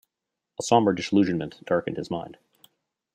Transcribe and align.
A 0.59 0.63
sombre 0.63 0.95
disillusionment 0.95 1.63
darkened 1.63 1.97
his 1.97 2.09
mind. 2.09 2.39